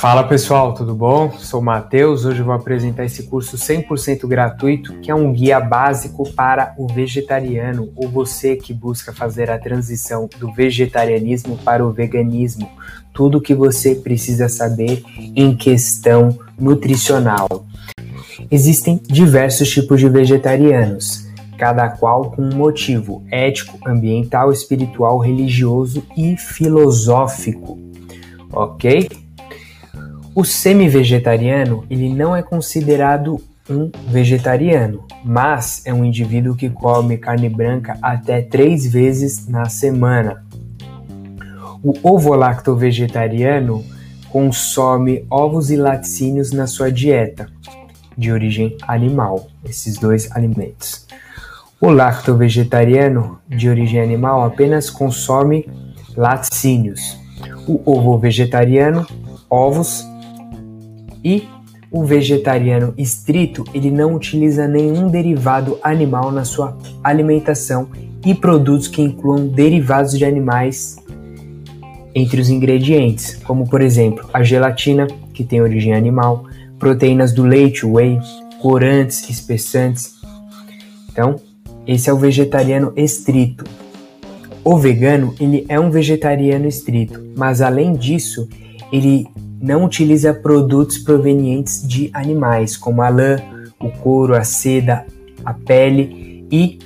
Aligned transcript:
Fala 0.00 0.24
pessoal, 0.24 0.72
tudo 0.72 0.94
bom? 0.94 1.30
Sou 1.32 1.60
o 1.60 1.62
Matheus. 1.62 2.24
Hoje 2.24 2.40
vou 2.40 2.54
apresentar 2.54 3.04
esse 3.04 3.24
curso 3.24 3.58
100% 3.58 4.26
gratuito, 4.26 4.94
que 4.94 5.10
é 5.10 5.14
um 5.14 5.30
guia 5.30 5.60
básico 5.60 6.26
para 6.32 6.74
o 6.78 6.86
vegetariano 6.86 7.92
ou 7.94 8.08
você 8.08 8.56
que 8.56 8.72
busca 8.72 9.12
fazer 9.12 9.50
a 9.50 9.58
transição 9.58 10.26
do 10.38 10.50
vegetarianismo 10.54 11.58
para 11.58 11.86
o 11.86 11.92
veganismo. 11.92 12.66
Tudo 13.12 13.36
o 13.36 13.40
que 13.42 13.54
você 13.54 13.94
precisa 13.94 14.48
saber 14.48 15.02
em 15.36 15.54
questão 15.54 16.38
nutricional. 16.58 17.66
Existem 18.50 18.98
diversos 19.06 19.68
tipos 19.68 20.00
de 20.00 20.08
vegetarianos, 20.08 21.29
cada 21.60 21.90
qual 21.90 22.30
com 22.30 22.40
um 22.40 22.56
motivo 22.56 23.22
ético, 23.30 23.78
ambiental, 23.86 24.50
espiritual, 24.50 25.18
religioso 25.18 26.02
e 26.16 26.34
filosófico. 26.34 27.78
Ok? 28.50 29.10
O 30.34 30.42
semi-vegetariano, 30.42 31.84
ele 31.90 32.08
não 32.08 32.34
é 32.34 32.42
considerado 32.42 33.38
um 33.68 33.92
vegetariano, 34.08 35.04
mas 35.22 35.82
é 35.84 35.92
um 35.92 36.02
indivíduo 36.02 36.56
que 36.56 36.70
come 36.70 37.18
carne 37.18 37.50
branca 37.50 37.98
até 38.00 38.40
três 38.40 38.86
vezes 38.86 39.46
na 39.46 39.66
semana. 39.66 40.42
O 41.84 41.92
ovo-lacto-vegetariano 42.02 43.84
consome 44.30 45.26
ovos 45.28 45.70
e 45.70 45.76
laticínios 45.76 46.52
na 46.52 46.66
sua 46.66 46.90
dieta, 46.90 47.48
de 48.16 48.32
origem 48.32 48.78
animal, 48.88 49.46
esses 49.62 49.98
dois 49.98 50.34
alimentos. 50.34 51.09
O 51.80 51.88
lacto-vegetariano, 51.88 53.38
de 53.48 53.66
origem 53.70 54.02
animal, 54.02 54.44
apenas 54.44 54.90
consome 54.90 55.66
laticínios. 56.14 57.18
O 57.66 57.80
ovo-vegetariano, 57.90 59.06
ovos 59.48 60.04
e 61.24 61.48
o 61.90 62.04
vegetariano 62.04 62.92
estrito, 62.98 63.64
ele 63.72 63.90
não 63.90 64.14
utiliza 64.14 64.68
nenhum 64.68 65.08
derivado 65.08 65.78
animal 65.82 66.30
na 66.30 66.44
sua 66.44 66.76
alimentação 67.02 67.88
e 68.26 68.34
produtos 68.34 68.86
que 68.86 69.00
incluam 69.00 69.48
derivados 69.48 70.18
de 70.18 70.26
animais 70.26 70.98
entre 72.14 72.42
os 72.42 72.50
ingredientes, 72.50 73.36
como 73.36 73.66
por 73.66 73.80
exemplo 73.80 74.28
a 74.34 74.42
gelatina, 74.42 75.06
que 75.32 75.44
tem 75.44 75.62
origem 75.62 75.94
animal, 75.94 76.44
proteínas 76.78 77.32
do 77.32 77.42
leite, 77.42 77.86
whey, 77.86 78.18
corantes, 78.60 79.30
espessantes. 79.30 80.20
Então, 81.10 81.36
esse 81.94 82.08
é 82.08 82.12
o 82.12 82.16
vegetariano 82.16 82.92
estrito. 82.94 83.64
O 84.62 84.76
vegano, 84.76 85.34
ele 85.40 85.66
é 85.68 85.80
um 85.80 85.90
vegetariano 85.90 86.68
estrito, 86.68 87.20
mas 87.36 87.60
além 87.60 87.94
disso, 87.94 88.48
ele 88.92 89.26
não 89.60 89.84
utiliza 89.84 90.32
produtos 90.32 90.98
provenientes 90.98 91.86
de 91.86 92.08
animais, 92.12 92.76
como 92.76 93.02
a 93.02 93.08
lã, 93.08 93.38
o 93.80 93.90
couro, 93.90 94.36
a 94.36 94.44
seda, 94.44 95.04
a 95.44 95.52
pele 95.52 96.46
e 96.50 96.78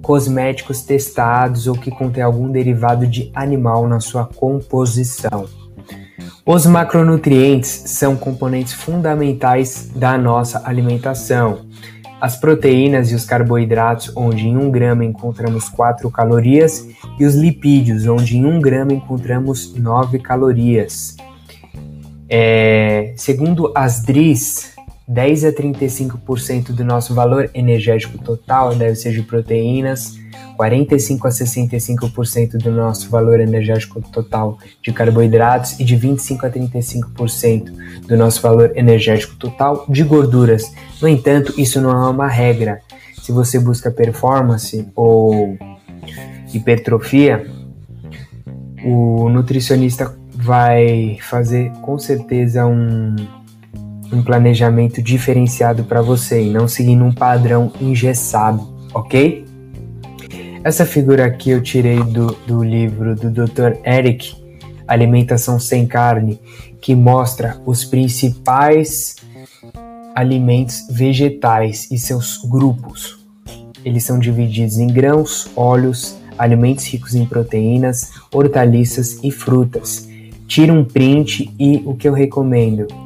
cosméticos 0.00 0.82
testados 0.82 1.66
ou 1.66 1.74
que 1.74 1.90
contém 1.90 2.22
algum 2.22 2.50
derivado 2.50 3.06
de 3.06 3.30
animal 3.34 3.86
na 3.86 4.00
sua 4.00 4.24
composição. 4.24 5.46
Os 6.46 6.64
macronutrientes 6.64 7.82
são 7.86 8.16
componentes 8.16 8.72
fundamentais 8.72 9.90
da 9.94 10.16
nossa 10.16 10.62
alimentação. 10.64 11.65
As 12.20 12.36
proteínas 12.36 13.10
e 13.10 13.14
os 13.14 13.24
carboidratos, 13.24 14.12
onde 14.16 14.46
em 14.48 14.56
1 14.56 14.70
grama 14.70 15.04
encontramos 15.04 15.68
4 15.68 16.10
calorias, 16.10 16.86
e 17.18 17.24
os 17.24 17.34
lipídios, 17.34 18.06
onde 18.06 18.38
em 18.38 18.46
1 18.46 18.60
grama 18.60 18.92
encontramos 18.92 19.74
9 19.74 20.18
calorias. 20.18 21.16
É, 22.28 23.12
segundo 23.16 23.70
as 23.74 24.02
DRIs, 24.02 24.75
10 25.08 25.44
a 25.44 25.52
35% 25.52 26.72
do 26.72 26.84
nosso 26.84 27.14
valor 27.14 27.48
energético 27.54 28.18
total 28.18 28.74
deve 28.74 28.96
ser 28.96 29.12
de 29.12 29.22
proteínas, 29.22 30.18
45 30.56 31.28
a 31.28 31.30
65% 31.30 32.56
do 32.56 32.72
nosso 32.72 33.08
valor 33.08 33.40
energético 33.40 34.00
total 34.00 34.58
de 34.82 34.92
carboidratos 34.92 35.78
e 35.78 35.84
de 35.84 35.94
25 35.94 36.46
a 36.46 36.50
35% 36.50 37.70
do 38.06 38.16
nosso 38.16 38.42
valor 38.42 38.72
energético 38.74 39.36
total 39.36 39.86
de 39.88 40.02
gorduras. 40.02 40.72
No 41.00 41.06
entanto, 41.06 41.54
isso 41.56 41.80
não 41.80 41.90
é 41.90 42.08
uma 42.08 42.26
regra. 42.26 42.80
Se 43.22 43.30
você 43.30 43.60
busca 43.60 43.90
performance 43.90 44.88
ou 44.94 45.56
hipertrofia, 46.52 47.46
o 48.84 49.28
nutricionista 49.28 50.16
vai 50.34 51.18
fazer 51.20 51.70
com 51.82 51.98
certeza 51.98 52.66
um, 52.66 53.16
um 54.12 54.22
planejamento 54.22 55.02
diferenciado 55.02 55.84
para 55.84 56.02
você 56.02 56.42
e 56.42 56.50
não 56.50 56.68
seguindo 56.68 57.04
um 57.04 57.12
padrão 57.12 57.72
engessado, 57.80 58.66
ok? 58.94 59.44
Essa 60.62 60.84
figura 60.84 61.24
aqui 61.26 61.50
eu 61.50 61.62
tirei 61.62 62.02
do, 62.02 62.32
do 62.46 62.62
livro 62.62 63.14
do 63.14 63.30
Dr. 63.30 63.78
Eric, 63.84 64.34
Alimentação 64.86 65.60
Sem 65.60 65.86
Carne, 65.86 66.40
que 66.80 66.94
mostra 66.94 67.60
os 67.64 67.84
principais 67.84 69.16
alimentos 70.14 70.86
vegetais 70.90 71.88
e 71.90 71.98
seus 71.98 72.38
grupos. 72.38 73.18
Eles 73.84 74.04
são 74.04 74.18
divididos 74.18 74.78
em 74.78 74.88
grãos, 74.88 75.48
óleos, 75.54 76.16
alimentos 76.36 76.84
ricos 76.86 77.14
em 77.14 77.24
proteínas, 77.24 78.10
hortaliças 78.32 79.20
e 79.22 79.30
frutas. 79.30 80.08
Tira 80.48 80.72
um 80.72 80.84
print 80.84 81.52
e 81.58 81.82
o 81.84 81.94
que 81.94 82.08
eu 82.08 82.12
recomendo? 82.12 83.05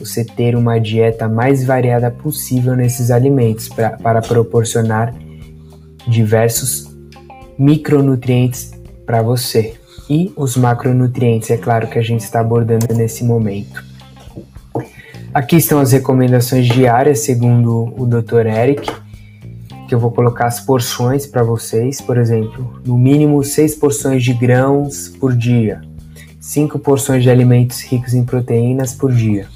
Você 0.00 0.24
ter 0.24 0.56
uma 0.56 0.80
dieta 0.80 1.28
mais 1.28 1.64
variada 1.64 2.10
possível 2.10 2.74
nesses 2.74 3.10
alimentos 3.10 3.68
pra, 3.68 3.90
para 3.90 4.20
proporcionar 4.20 5.14
diversos 6.08 6.90
micronutrientes 7.58 8.72
para 9.04 9.22
você. 9.22 9.74
E 10.08 10.32
os 10.34 10.56
macronutrientes, 10.56 11.50
é 11.50 11.56
claro 11.56 11.86
que 11.86 11.98
a 11.98 12.02
gente 12.02 12.22
está 12.22 12.40
abordando 12.40 12.92
nesse 12.94 13.22
momento. 13.22 13.84
Aqui 15.32 15.56
estão 15.56 15.78
as 15.78 15.92
recomendações 15.92 16.66
diárias, 16.66 17.20
segundo 17.20 17.94
o 17.96 18.04
Dr. 18.04 18.46
Eric, 18.46 18.90
que 19.86 19.94
eu 19.94 20.00
vou 20.00 20.10
colocar 20.10 20.46
as 20.46 20.58
porções 20.58 21.26
para 21.26 21.44
vocês, 21.44 22.00
por 22.00 22.18
exemplo, 22.18 22.80
no 22.84 22.98
mínimo 22.98 23.42
6 23.44 23.76
porções 23.76 24.24
de 24.24 24.32
grãos 24.32 25.08
por 25.08 25.36
dia, 25.36 25.82
5 26.40 26.78
porções 26.80 27.22
de 27.22 27.30
alimentos 27.30 27.80
ricos 27.82 28.14
em 28.14 28.24
proteínas 28.24 28.94
por 28.94 29.12
dia. 29.12 29.46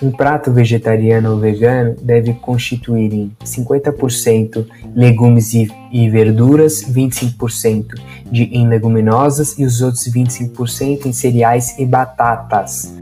Um 0.00 0.12
prato 0.12 0.52
vegetariano 0.52 1.32
ou 1.32 1.40
vegano 1.40 1.96
deve 2.00 2.32
constituir 2.34 3.12
em 3.12 3.32
50% 3.44 4.64
legumes 4.94 5.54
e, 5.54 5.68
e 5.90 6.08
verduras, 6.08 6.84
25% 6.84 7.86
de 8.30 8.44
em 8.44 8.68
leguminosas 8.68 9.58
e 9.58 9.64
os 9.64 9.82
outros 9.82 10.08
25% 10.08 11.06
em 11.06 11.12
cereais 11.12 11.76
e 11.78 11.84
batatas. 11.84 12.94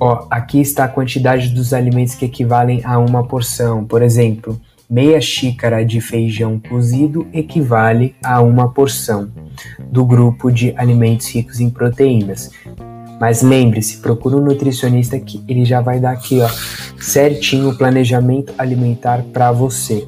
Ó, 0.00 0.26
aqui 0.28 0.60
está 0.60 0.84
a 0.84 0.88
quantidade 0.88 1.50
dos 1.50 1.72
alimentos 1.72 2.16
que 2.16 2.24
equivalem 2.24 2.80
a 2.84 2.98
uma 2.98 3.26
porção. 3.26 3.84
Por 3.84 4.02
exemplo, 4.02 4.60
meia 4.90 5.20
xícara 5.20 5.84
de 5.84 6.00
feijão 6.00 6.58
cozido 6.58 7.26
equivale 7.32 8.14
a 8.22 8.42
uma 8.42 8.68
porção 8.68 9.30
do 9.90 10.04
grupo 10.04 10.50
de 10.50 10.74
alimentos 10.76 11.28
ricos 11.28 11.60
em 11.60 11.70
proteínas. 11.70 12.50
Mas 13.20 13.42
lembre-se, 13.42 13.98
procure 13.98 14.34
um 14.34 14.40
nutricionista 14.40 15.18
que 15.18 15.42
ele 15.46 15.64
já 15.64 15.80
vai 15.80 16.00
dar 16.00 16.12
aqui, 16.12 16.40
ó, 16.40 16.48
certinho 17.00 17.70
o 17.70 17.78
planejamento 17.78 18.52
alimentar 18.58 19.22
para 19.32 19.52
você. 19.52 20.06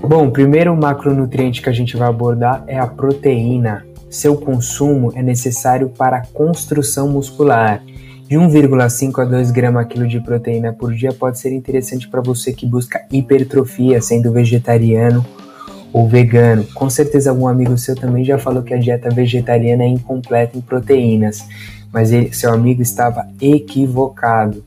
Bom, 0.00 0.28
o 0.28 0.30
primeiro 0.30 0.76
macronutriente 0.76 1.62
que 1.62 1.68
a 1.68 1.72
gente 1.72 1.96
vai 1.96 2.08
abordar 2.08 2.64
é 2.66 2.78
a 2.78 2.86
proteína. 2.86 3.86
Seu 4.10 4.36
consumo 4.36 5.12
é 5.14 5.22
necessário 5.22 5.88
para 5.88 6.18
a 6.18 6.26
construção 6.26 7.08
muscular 7.08 7.82
de 8.28 8.36
1,5 8.36 9.22
a 9.22 9.24
2 9.24 9.50
gramas 9.52 9.86
quilo 9.86 10.06
de 10.06 10.20
proteína 10.20 10.72
por 10.72 10.92
dia 10.92 11.12
pode 11.12 11.38
ser 11.38 11.52
interessante 11.52 12.08
para 12.08 12.20
você 12.20 12.52
que 12.52 12.66
busca 12.66 13.04
hipertrofia, 13.10 14.00
sendo 14.02 14.32
vegetariano 14.32 15.24
ou 15.96 16.06
vegano. 16.06 16.62
Com 16.74 16.90
certeza 16.90 17.30
algum 17.30 17.48
amigo 17.48 17.78
seu 17.78 17.96
também 17.96 18.22
já 18.22 18.36
falou 18.36 18.62
que 18.62 18.74
a 18.74 18.76
dieta 18.76 19.08
vegetariana 19.08 19.82
é 19.82 19.88
incompleta 19.88 20.58
em 20.58 20.60
proteínas, 20.60 21.42
mas 21.90 22.12
ele, 22.12 22.34
seu 22.34 22.52
amigo 22.52 22.82
estava 22.82 23.26
equivocado. 23.40 24.62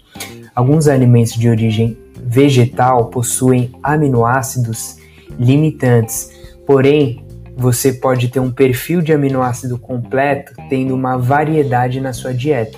Alguns 0.56 0.88
alimentos 0.88 1.34
de 1.34 1.48
origem 1.48 1.96
vegetal 2.20 3.12
possuem 3.12 3.70
aminoácidos 3.84 4.98
limitantes, 5.40 6.31
porém 6.66 7.24
você 7.56 7.94
pode 7.94 8.30
ter 8.30 8.40
um 8.40 8.50
perfil 8.50 9.00
de 9.00 9.14
aminoácido 9.14 9.78
completo 9.78 10.54
tendo 10.68 10.96
uma 10.96 11.16
variedade 11.16 12.02
na 12.02 12.12
sua 12.12 12.34
dieta. 12.34 12.76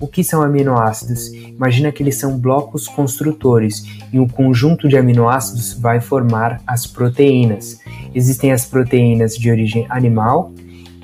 O 0.00 0.08
que 0.08 0.24
são 0.24 0.40
aminoácidos? 0.40 1.30
Imagina 1.60 1.92
que 1.92 2.02
eles 2.02 2.16
são 2.16 2.38
blocos 2.38 2.88
construtores 2.88 3.84
e 4.10 4.18
um 4.18 4.26
conjunto 4.26 4.88
de 4.88 4.96
aminoácidos 4.96 5.74
vai 5.74 6.00
formar 6.00 6.58
as 6.66 6.86
proteínas. 6.86 7.78
Existem 8.14 8.50
as 8.50 8.64
proteínas 8.64 9.36
de 9.36 9.50
origem 9.50 9.84
animal 9.90 10.52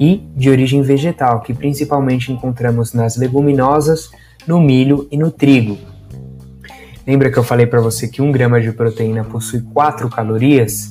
e 0.00 0.22
de 0.34 0.48
origem 0.48 0.80
vegetal, 0.80 1.42
que 1.42 1.52
principalmente 1.52 2.32
encontramos 2.32 2.94
nas 2.94 3.18
leguminosas, 3.18 4.08
no 4.46 4.58
milho 4.58 5.06
e 5.10 5.18
no 5.18 5.30
trigo. 5.30 5.76
Lembra 7.06 7.30
que 7.30 7.38
eu 7.38 7.44
falei 7.44 7.66
para 7.66 7.82
você 7.82 8.08
que 8.08 8.22
1 8.22 8.32
grama 8.32 8.58
de 8.58 8.72
proteína 8.72 9.24
possui 9.24 9.60
4 9.60 10.08
calorias? 10.08 10.90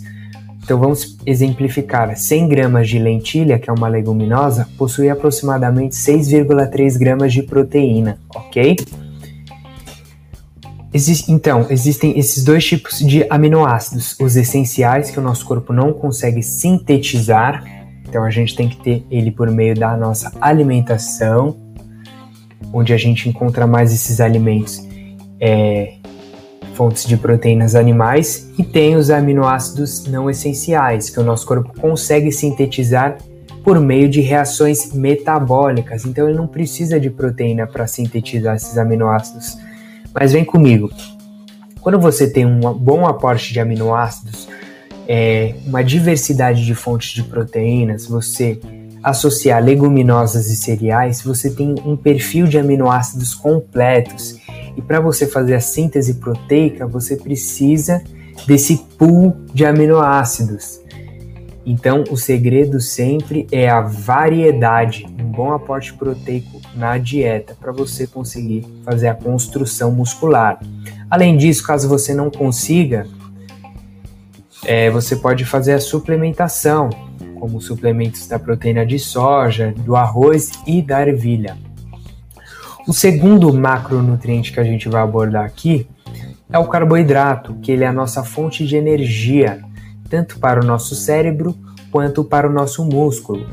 Então 0.64 0.80
vamos 0.80 1.18
exemplificar. 1.26 2.16
100 2.16 2.50
gramas 2.50 2.88
de 2.88 3.00
lentilha, 3.00 3.58
que 3.58 3.68
é 3.68 3.74
uma 3.74 3.88
leguminosa, 3.88 4.70
possui 4.78 5.10
aproximadamente 5.10 5.96
6,3 5.96 7.00
gramas 7.00 7.34
de 7.34 7.42
proteína, 7.42 8.20
ok? 8.30 8.76
Então, 11.28 11.68
existem 11.70 12.18
esses 12.18 12.42
dois 12.42 12.64
tipos 12.64 13.00
de 13.00 13.26
aminoácidos, 13.30 14.16
os 14.18 14.38
essenciais 14.38 15.12
que 15.12 15.20
o 15.20 15.22
nosso 15.22 15.46
corpo 15.46 15.74
não 15.74 15.92
consegue 15.92 16.42
sintetizar, 16.42 17.66
então 18.08 18.24
a 18.24 18.30
gente 18.30 18.56
tem 18.56 18.70
que 18.70 18.78
ter 18.78 19.06
ele 19.12 19.30
por 19.30 19.52
meio 19.52 19.76
da 19.76 19.98
nossa 19.98 20.32
alimentação, 20.40 21.58
onde 22.72 22.94
a 22.94 22.98
gente 22.98 23.28
encontra 23.28 23.68
mais 23.68 23.92
esses 23.92 24.22
alimentos, 24.22 24.88
é, 25.38 25.96
fontes 26.76 27.06
de 27.06 27.18
proteínas 27.18 27.76
animais, 27.76 28.50
e 28.58 28.64
tem 28.64 28.96
os 28.96 29.10
aminoácidos 29.10 30.06
não 30.06 30.30
essenciais, 30.30 31.10
que 31.10 31.20
o 31.20 31.24
nosso 31.24 31.46
corpo 31.46 31.78
consegue 31.78 32.32
sintetizar 32.32 33.18
por 33.66 33.82
meio 33.82 34.08
de 34.08 34.22
reações 34.22 34.94
metabólicas. 34.94 36.06
Então 36.06 36.30
ele 36.30 36.38
não 36.38 36.48
precisa 36.48 36.98
de 37.02 37.10
proteína 37.10 37.68
para 37.68 37.86
sintetizar 37.86 38.56
esses 38.56 38.78
aminoácidos 38.78 39.58
mas 40.16 40.32
vem 40.32 40.46
comigo. 40.46 40.90
Quando 41.82 42.00
você 42.00 42.28
tem 42.28 42.46
um 42.46 42.74
bom 42.74 43.06
aporte 43.06 43.52
de 43.52 43.60
aminoácidos, 43.60 44.48
é, 45.08 45.54
uma 45.68 45.84
diversidade 45.84 46.66
de 46.66 46.74
fontes 46.74 47.12
de 47.12 47.24
proteínas, 47.24 48.08
você 48.08 48.60
associar 49.04 49.64
leguminosas 49.64 50.48
e 50.48 50.56
cereais, 50.56 51.22
você 51.22 51.52
tem 51.52 51.76
um 51.86 51.96
perfil 51.96 52.48
de 52.48 52.58
aminoácidos 52.58 53.36
completos. 53.36 54.38
E 54.76 54.82
para 54.82 55.00
você 55.00 55.28
fazer 55.28 55.54
a 55.54 55.60
síntese 55.60 56.16
proteica, 56.16 56.88
você 56.88 57.16
precisa 57.16 58.02
desse 58.48 58.78
pool 58.98 59.36
de 59.54 59.64
aminoácidos. 59.64 60.80
Então, 61.66 62.04
o 62.12 62.16
segredo 62.16 62.80
sempre 62.80 63.48
é 63.52 63.68
a 63.68 63.82
variedade, 63.82 65.08
um 65.20 65.32
bom 65.32 65.52
aporte 65.52 65.92
proteico 65.94 66.62
na 66.76 67.00
dieta 67.00 67.58
para 67.60 67.72
você 67.72 68.06
conseguir 68.06 68.64
fazer 68.84 69.08
a 69.08 69.16
construção 69.16 69.92
muscular. 69.92 70.60
Além 71.10 71.36
disso, 71.36 71.66
caso 71.66 71.90
você 71.90 72.14
não 72.14 72.30
consiga, 72.30 73.08
é, 74.64 74.92
você 74.92 75.16
pode 75.16 75.44
fazer 75.44 75.74
a 75.74 75.80
suplementação, 75.80 76.90
como 77.40 77.60
suplementos 77.60 78.28
da 78.28 78.38
proteína 78.38 78.86
de 78.86 79.00
soja, 79.00 79.74
do 79.76 79.96
arroz 79.96 80.52
e 80.68 80.84
da 80.84 81.02
ervilha. 81.02 81.58
O 82.88 82.94
segundo 82.94 83.52
macronutriente 83.52 84.52
que 84.52 84.60
a 84.60 84.64
gente 84.64 84.88
vai 84.88 85.02
abordar 85.02 85.44
aqui 85.44 85.88
é 86.52 86.60
o 86.60 86.68
carboidrato, 86.68 87.56
que 87.56 87.72
ele 87.72 87.84
é 87.84 87.88
a 87.88 87.94
nossa 87.94 88.24
fonte 88.24 88.66
de 88.68 88.76
energia 88.76 89.64
tanto 90.10 90.40
para 90.40 90.62
o 90.62 90.66
nosso 90.66 90.96
cérebro 90.96 91.56
quanto 91.92 92.24
para 92.24 92.50
o 92.50 92.52
nosso 92.52 92.84
músculo. 92.84 93.48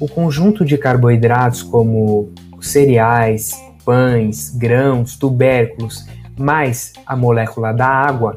O 0.00 0.08
conjunto 0.08 0.64
de 0.64 0.78
carboidratos, 0.78 1.62
como 1.62 2.30
cereais, 2.60 3.60
pães, 3.84 4.50
grãos, 4.50 5.16
tubérculos, 5.16 6.06
mais 6.38 6.92
a 7.06 7.16
molécula 7.16 7.72
da 7.72 7.86
água, 7.86 8.34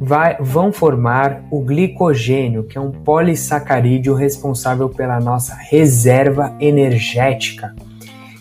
vai, 0.00 0.36
vão 0.40 0.72
formar 0.72 1.44
o 1.50 1.60
glicogênio, 1.60 2.64
que 2.64 2.76
é 2.76 2.80
um 2.80 2.90
polissacarídeo 2.90 4.14
responsável 4.14 4.88
pela 4.88 5.20
nossa 5.20 5.54
reserva 5.54 6.56
energética. 6.58 7.74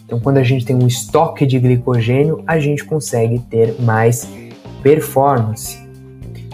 Então, 0.05 0.19
quando 0.19 0.37
a 0.37 0.43
gente 0.43 0.65
tem 0.65 0.75
um 0.75 0.87
estoque 0.87 1.45
de 1.45 1.59
glicogênio, 1.59 2.43
a 2.45 2.59
gente 2.59 2.83
consegue 2.83 3.39
ter 3.39 3.79
mais 3.79 4.27
performance. 4.81 5.79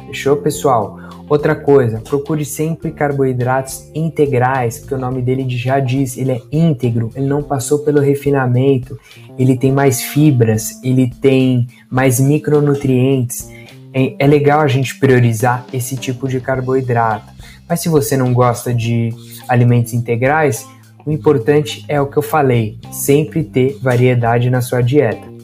Fechou, 0.08 0.38
pessoal? 0.38 1.00
Outra 1.30 1.54
coisa, 1.54 2.00
procure 2.00 2.46
sempre 2.46 2.90
carboidratos 2.92 3.92
integrais, 3.94 4.80
porque 4.80 4.96
o 4.96 4.98
nome 4.98 5.22
dele 5.22 5.46
já 5.50 5.78
diz, 5.78 6.18
ele 6.18 6.32
é 6.32 6.42
íntegro, 6.52 7.12
ele 7.16 7.26
não 7.26 7.44
passou 7.44 7.80
pelo 7.80 8.00
refinamento, 8.00 8.98
ele 9.38 9.58
tem 9.58 9.70
mais 9.70 10.02
fibras, 10.02 10.82
ele 10.82 11.12
tem 11.22 11.68
mais 11.90 12.18
micronutrientes. 12.20 13.50
É, 13.94 14.16
é 14.20 14.28
legal 14.28 14.62
a 14.62 14.68
gente 14.68 14.98
priorizar 14.98 15.66
esse 15.74 15.98
tipo 15.98 16.30
de 16.30 16.40
carboidrato. 16.40 17.34
Mas 17.68 17.82
se 17.82 17.90
você 17.90 18.16
não 18.16 18.34
gosta 18.34 18.74
de 18.74 19.10
alimentos 19.50 19.94
integrais, 19.94 20.66
o 21.06 21.12
importante 21.12 21.84
é 21.90 22.00
o 22.00 22.08
que 22.08 22.18
eu 22.18 22.24
falei, 22.24 22.80
sempre 22.92 23.44
ter 23.44 23.78
variedade 23.82 24.50
na 24.50 24.62
sua 24.62 24.82
dieta. 24.82 25.37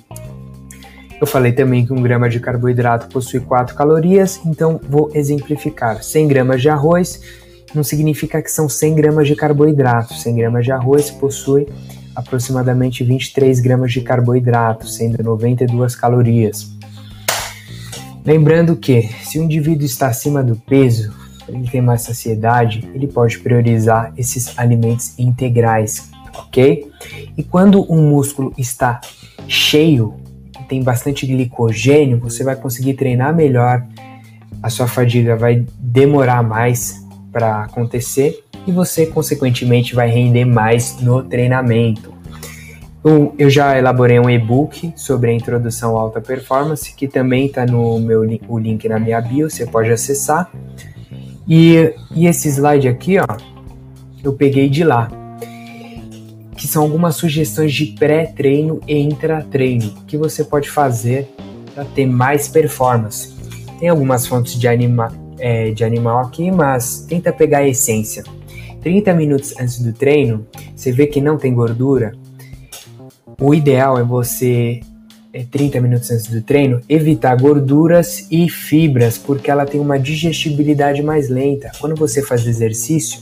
Eu 1.24 1.28
falei 1.28 1.54
também 1.54 1.86
que 1.86 1.94
um 1.94 2.02
grama 2.02 2.28
de 2.28 2.38
carboidrato 2.38 3.08
possui 3.08 3.40
4 3.40 3.74
calorias, 3.76 4.42
então 4.46 4.78
vou 4.90 5.10
exemplificar. 5.14 6.04
100 6.04 6.28
gramas 6.28 6.62
de 6.62 6.68
arroz 6.68 7.22
não 7.74 7.82
significa 7.82 8.42
que 8.42 8.52
são 8.52 8.68
100 8.68 8.94
gramas 8.94 9.26
de 9.30 9.34
carboidrato. 9.34 10.14
100 10.14 10.36
gramas 10.36 10.66
de 10.66 10.74
arroz 10.74 11.10
possui 11.10 11.66
aproximadamente 12.14 13.06
23 13.06 13.62
gramas 13.62 13.94
de 13.94 14.02
carboidrato, 14.02 14.86
sendo 14.86 15.24
92 15.24 15.96
calorias. 15.96 16.70
Lembrando 18.26 18.76
que, 18.76 19.04
se 19.24 19.40
o 19.40 19.44
indivíduo 19.44 19.86
está 19.86 20.08
acima 20.10 20.44
do 20.44 20.58
peso, 20.58 21.14
ele 21.48 21.70
tem 21.70 21.82
mais 21.82 22.02
saciedade, 22.02 22.86
ele 22.94 23.08
pode 23.08 23.40
priorizar 23.40 24.12
esses 24.18 24.60
alimentos 24.60 25.18
integrais, 25.18 26.10
ok? 26.38 26.92
E 27.38 27.44
quando 27.44 27.90
um 27.90 28.10
músculo 28.10 28.52
está 28.58 29.00
cheio, 29.48 30.22
tem 30.74 30.82
bastante 30.82 31.28
glicogênio, 31.28 32.18
você 32.18 32.44
vai 32.44 32.56
conseguir 32.56 32.96
treinar 32.96 33.36
melhor, 33.36 33.86
a 34.62 34.72
sua 34.72 34.88
fadiga 34.88 35.36
vai 35.36 35.64
demorar 35.78 36.42
mais 36.42 37.06
para 37.32 37.62
acontecer 37.62 38.44
e 38.66 38.72
você, 38.72 39.06
consequentemente, 39.06 39.94
vai 39.94 40.10
render 40.10 40.46
mais 40.46 41.00
no 41.00 41.22
treinamento. 41.22 42.12
Eu, 43.38 43.50
já 43.52 43.78
elaborei 43.78 44.20
um 44.20 44.30
e-book 44.30 44.94
sobre 44.96 45.30
a 45.30 45.34
introdução 45.34 45.96
à 45.96 46.02
alta 46.02 46.20
performance, 46.20 46.96
que 46.96 47.08
também 47.08 47.46
está 47.46 47.66
no 47.66 48.00
meu 48.00 48.22
o 48.48 48.58
link 48.58 48.90
na 48.90 48.98
minha 48.98 49.22
bio, 49.22 49.50
você 49.50 49.68
pode 49.68 49.92
acessar. 49.92 50.50
E, 51.48 51.94
e 52.16 52.26
esse 52.26 52.48
slide 52.50 52.88
aqui, 52.88 53.20
ó, 53.20 53.28
eu 54.24 54.34
peguei 54.34 54.70
de 54.70 54.84
lá 54.84 55.08
que 56.64 56.68
são 56.70 56.84
algumas 56.84 57.18
sugestões 57.18 57.74
de 57.74 57.88
pré-treino 57.88 58.80
e 58.88 58.98
intra-treino 58.98 59.94
que 60.08 60.16
você 60.16 60.46
pode 60.46 60.70
fazer 60.70 61.28
para 61.76 61.84
ter 61.84 62.06
mais 62.06 62.48
performance. 62.48 63.34
Tem 63.82 63.90
algumas 63.90 64.26
fontes 64.26 64.58
de, 64.58 64.66
anima, 64.66 65.12
é, 65.38 65.72
de 65.72 65.84
animal 65.84 66.20
aqui, 66.20 66.50
mas 66.50 67.06
tenta 67.06 67.34
pegar 67.34 67.58
a 67.58 67.68
essência. 67.68 68.24
30 68.82 69.14
minutos 69.14 69.54
antes 69.60 69.78
do 69.82 69.92
treino, 69.92 70.48
você 70.74 70.94
vê 70.94 71.06
que 71.06 71.20
não 71.20 71.38
tem 71.38 71.54
gordura. 71.54 72.14
O 73.42 73.54
ideal 73.54 73.98
é 73.98 74.04
você, 74.04 74.80
é, 75.34 75.44
30 75.44 75.82
minutos 75.82 76.10
antes 76.12 76.28
do 76.28 76.42
treino, 76.42 76.80
evitar 76.88 77.36
gorduras 77.36 78.26
e 78.32 78.48
fibras, 78.48 79.18
porque 79.18 79.52
ela 79.52 79.66
tem 79.66 79.82
uma 79.82 80.00
digestibilidade 80.00 81.04
mais 81.04 81.28
lenta. 81.28 81.74
Quando 81.82 81.98
você 81.98 82.22
faz 82.22 82.48
exercício, 82.48 83.20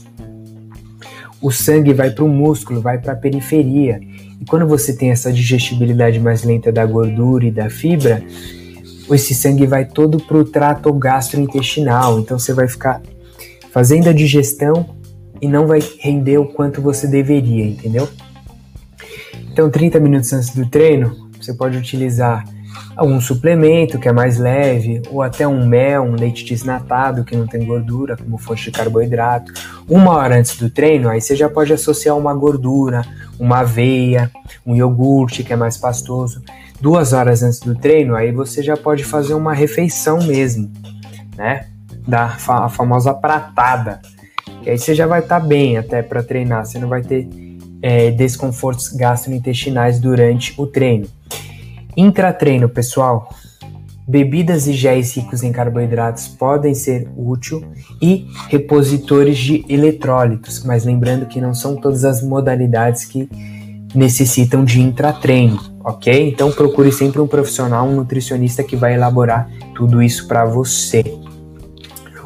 o 1.42 1.50
sangue 1.50 1.92
vai 1.92 2.10
para 2.10 2.24
o 2.24 2.28
músculo, 2.28 2.80
vai 2.80 2.98
para 2.98 3.14
a 3.14 3.16
periferia. 3.16 4.00
E 4.40 4.44
quando 4.44 4.66
você 4.66 4.94
tem 4.94 5.10
essa 5.10 5.32
digestibilidade 5.32 6.20
mais 6.20 6.44
lenta 6.44 6.70
da 6.70 6.86
gordura 6.86 7.44
e 7.44 7.50
da 7.50 7.68
fibra, 7.68 8.22
esse 9.10 9.34
sangue 9.34 9.66
vai 9.66 9.84
todo 9.84 10.18
para 10.18 10.38
o 10.38 10.44
trato 10.44 10.92
gastrointestinal. 10.92 12.20
Então 12.20 12.38
você 12.38 12.54
vai 12.54 12.68
ficar 12.68 13.02
fazendo 13.72 14.08
a 14.08 14.12
digestão 14.12 14.94
e 15.40 15.48
não 15.48 15.66
vai 15.66 15.80
render 15.98 16.38
o 16.38 16.46
quanto 16.46 16.80
você 16.80 17.08
deveria, 17.08 17.66
entendeu? 17.66 18.08
Então, 19.52 19.68
30 19.68 19.98
minutos 19.98 20.32
antes 20.32 20.50
do 20.50 20.64
treino, 20.64 21.28
você 21.38 21.52
pode 21.52 21.76
utilizar 21.76 22.44
algum 22.96 23.20
suplemento 23.20 23.98
que 23.98 24.08
é 24.08 24.12
mais 24.12 24.38
leve, 24.38 25.02
ou 25.10 25.22
até 25.22 25.46
um 25.46 25.66
mel, 25.66 26.02
um 26.04 26.14
leite 26.14 26.44
desnatado 26.44 27.24
que 27.24 27.36
não 27.36 27.46
tem 27.46 27.64
gordura, 27.64 28.16
como 28.16 28.38
fonte 28.38 28.64
de 28.64 28.70
carboidrato. 28.70 29.52
Uma 29.88 30.12
hora 30.12 30.36
antes 30.36 30.56
do 30.56 30.68
treino, 30.68 31.08
aí 31.08 31.20
você 31.20 31.34
já 31.34 31.48
pode 31.48 31.72
associar 31.72 32.16
uma 32.16 32.34
gordura, 32.34 33.02
uma 33.38 33.60
aveia, 33.60 34.30
um 34.66 34.74
iogurte 34.74 35.42
que 35.42 35.52
é 35.52 35.56
mais 35.56 35.76
pastoso. 35.76 36.42
Duas 36.80 37.12
horas 37.12 37.42
antes 37.42 37.60
do 37.60 37.74
treino, 37.74 38.14
aí 38.14 38.32
você 38.32 38.62
já 38.62 38.76
pode 38.76 39.04
fazer 39.04 39.34
uma 39.34 39.54
refeição 39.54 40.18
mesmo, 40.22 40.70
né? 41.36 41.66
Da 42.06 42.30
fa 42.30 42.68
famosa 42.68 43.14
pratada. 43.14 44.00
Aí 44.66 44.78
você 44.78 44.94
já 44.94 45.06
vai 45.06 45.20
estar 45.20 45.40
tá 45.40 45.46
bem 45.46 45.78
até 45.78 46.02
para 46.02 46.22
treinar, 46.22 46.66
você 46.66 46.78
não 46.78 46.88
vai 46.88 47.02
ter 47.02 47.28
é, 47.80 48.10
desconfortos 48.10 48.88
gastrointestinais 48.88 49.98
durante 49.98 50.54
o 50.56 50.66
treino. 50.66 51.08
Intratreino, 51.96 52.68
pessoal. 52.68 53.28
bebidas 54.06 54.66
e 54.66 54.72
géis 54.72 55.16
ricos 55.16 55.42
em 55.42 55.52
carboidratos 55.52 56.26
podem 56.26 56.74
ser 56.74 57.08
úteis 57.16 57.62
e 58.00 58.26
repositores 58.48 59.38
de 59.38 59.64
eletrólitos, 59.68 60.64
mas 60.64 60.84
lembrando 60.84 61.26
que 61.26 61.40
não 61.40 61.54
são 61.54 61.76
todas 61.76 62.04
as 62.04 62.22
modalidades 62.22 63.04
que 63.04 63.28
necessitam 63.94 64.64
de 64.64 64.80
intratreino, 64.80 65.60
ok? 65.84 66.28
Então 66.28 66.50
procure 66.50 66.90
sempre 66.90 67.20
um 67.20 67.26
profissional, 67.26 67.86
um 67.86 67.94
nutricionista 67.94 68.64
que 68.64 68.74
vai 68.74 68.94
elaborar 68.94 69.48
tudo 69.74 70.02
isso 70.02 70.26
para 70.26 70.44
você. 70.44 71.02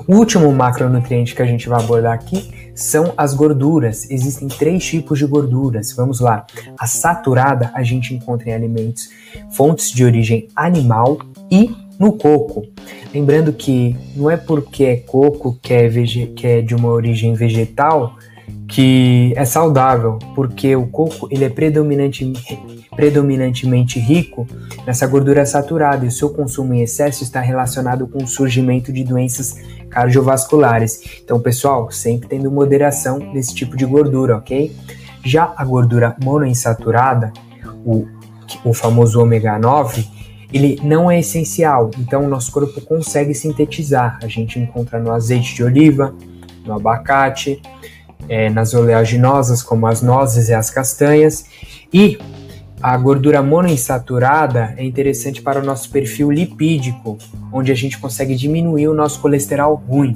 O 0.07 0.17
último 0.17 0.51
macronutriente 0.53 1.35
que 1.35 1.43
a 1.43 1.47
gente 1.47 1.69
vai 1.69 1.83
abordar 1.83 2.15
aqui 2.15 2.66
são 2.77 3.13
as 3.17 3.35
gorduras. 3.35 4.09
Existem 4.11 4.47
três 4.47 4.85
tipos 4.85 5.19
de 5.19 5.27
gorduras. 5.27 5.93
Vamos 5.93 6.21
lá. 6.21 6.47
A 6.79 6.87
saturada 6.87 7.73
a 7.75 7.83
gente 7.83 8.15
encontra 8.15 8.51
em 8.51 8.53
alimentos, 8.53 9.09
fontes 9.51 9.91
de 9.91 10.05
origem 10.05 10.47
animal 10.55 11.19
e 11.51 11.75
no 11.99 12.13
coco. 12.13 12.63
Lembrando 13.13 13.53
que 13.53 13.97
não 14.15 14.31
é 14.31 14.37
porque 14.37 14.85
é 14.85 14.97
coco 14.97 15.59
que 15.61 15.73
é, 15.73 15.89
que 15.89 16.47
é 16.47 16.61
de 16.61 16.75
uma 16.75 16.91
origem 16.91 17.35
vegetal 17.35 18.17
que 18.69 19.33
é 19.37 19.45
saudável, 19.45 20.19
porque 20.35 20.75
o 20.75 20.87
coco 20.87 21.29
ele 21.31 21.45
é 21.45 21.49
predominante, 21.49 22.31
predominantemente 22.97 24.01
rico 24.01 24.49
nessa 24.87 25.07
gordura 25.07 25.45
saturada 25.45 26.05
e 26.05 26.09
o 26.09 26.11
seu 26.11 26.31
consumo 26.31 26.75
em 26.75 26.83
excesso 26.83 27.23
está 27.23 27.41
relacionado 27.41 28.09
com 28.09 28.25
o 28.25 28.27
surgimento 28.27 28.93
de 28.93 29.05
doenças 29.05 29.55
cardiovasculares. 29.91 31.21
Então, 31.23 31.39
pessoal, 31.39 31.91
sempre 31.91 32.29
tendo 32.29 32.51
moderação 32.51 33.19
nesse 33.19 33.55
tipo 33.55 33.77
de 33.77 33.85
gordura, 33.85 34.39
ok? 34.39 34.75
Já 35.23 35.53
a 35.57 35.65
gordura 35.65 36.17
monoinsaturada, 36.23 37.33
o, 37.85 38.07
o 38.65 38.73
famoso 38.73 39.21
ômega 39.21 39.59
9, 39.59 40.07
ele 40.53 40.81
não 40.83 41.11
é 41.11 41.19
essencial, 41.19 41.91
então 41.99 42.25
o 42.25 42.29
nosso 42.29 42.51
corpo 42.53 42.81
consegue 42.81 43.35
sintetizar. 43.35 44.19
A 44.23 44.29
gente 44.29 44.59
encontra 44.59 44.99
no 44.99 45.13
azeite 45.13 45.55
de 45.55 45.63
oliva, 45.63 46.15
no 46.65 46.73
abacate, 46.73 47.61
é, 48.29 48.49
nas 48.49 48.73
oleaginosas, 48.75 49.63
como 49.63 49.87
as 49.87 50.03
nozes 50.03 50.49
e 50.49 50.55
as 50.55 50.71
castanhas. 50.71 51.45
E 51.93 52.19
a 52.81 52.97
gordura 52.97 53.43
monoinsaturada 53.43 54.75
é 54.77 54.85
interessante 54.85 55.41
para 55.41 55.61
o 55.61 55.65
nosso 55.65 55.91
perfil 55.91 56.31
lipídico, 56.31 57.17
onde 57.53 57.73
a 57.73 57.75
gente 57.75 57.99
consegue 57.99 58.35
diminuir 58.35 58.89
o 58.89 58.95
nosso 58.95 59.21
colesterol 59.21 59.75
ruim. 59.75 60.15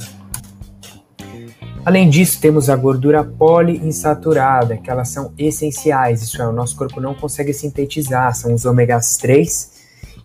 Além 1.84 2.10
disso, 2.10 2.38
temos 2.40 2.68
a 2.68 2.76
gordura 2.76 3.24
poliinsaturada, 3.24 4.76
que 4.76 4.90
elas 4.90 5.08
são 5.08 5.32
essenciais, 5.38 6.22
isso 6.22 6.40
é, 6.40 6.46
o 6.46 6.52
nosso 6.52 6.76
corpo 6.76 7.00
não 7.00 7.14
consegue 7.14 7.54
sintetizar, 7.54 8.34
são 8.34 8.52
os 8.52 8.66
ômegas 8.66 9.16
3 9.16 9.80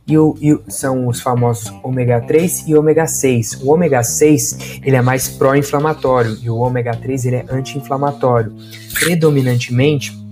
e, 0.05 0.17
o, 0.17 0.35
e 0.41 0.59
são 0.67 1.07
os 1.07 1.21
famosos 1.21 1.73
ômega 1.81 2.19
3 2.19 2.65
e 2.67 2.75
ômega 2.75 3.07
6. 3.07 3.61
O 3.63 3.71
ômega 3.71 4.03
6 4.03 4.81
ele 4.83 4.97
é 4.97 5.01
mais 5.01 5.29
pró-inflamatório 5.29 6.37
e 6.41 6.49
o 6.49 6.57
ômega 6.57 6.93
3 6.95 7.25
ele 7.25 7.35
é 7.37 7.45
anti-inflamatório. 7.49 8.53
Predominantemente, 8.93 10.24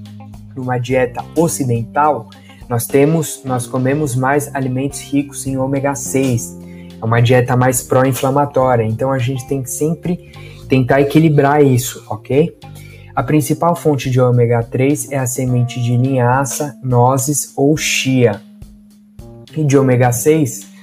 numa 0.56 0.78
dieta 0.78 1.24
ocidental, 1.36 2.30
nós 2.70 2.86
temos, 2.86 3.42
nós 3.44 3.68
comemos 3.68 4.16
mais 4.16 4.54
alimentos 4.56 5.02
ricos 5.02 5.46
em 5.46 5.58
ômega 5.58 5.96
6. 5.96 6.58
É 7.02 7.06
uma 7.06 7.22
dieta 7.22 7.56
mais 7.56 7.84
pró-inflamatória, 7.84 8.84
então 8.84 9.12
a 9.12 9.18
gente 9.18 9.48
tem 9.48 9.62
que 9.62 9.70
sempre 9.70 10.32
tentar 10.70 11.02
equilibrar 11.02 11.64
isso, 11.64 12.04
ok? 12.10 12.58
A 13.16 13.22
principal 13.22 13.76
fonte 13.76 14.10
de 14.10 14.20
ômega 14.20 14.64
3 14.64 15.12
é 15.12 15.18
a 15.18 15.28
semente 15.28 15.82
de 15.82 15.96
linhaça, 15.96 16.76
nozes 16.84 17.54
ou 17.56 17.78
chia 17.78 18.42
e 19.56 19.64
de 19.64 19.78
ômega 19.78 20.12
6 20.12 20.74